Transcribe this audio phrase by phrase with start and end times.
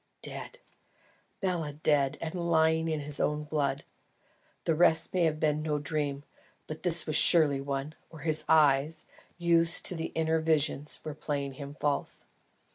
[0.23, 0.57] Dead!
[1.41, 1.73] BELA!
[1.73, 2.17] Dead!
[2.19, 3.83] and lying in his blood!
[4.63, 6.23] The rest may have been no dream,
[6.65, 9.05] but this was surely one, or his eyes,
[9.37, 12.25] used to inner visions, were playing him false.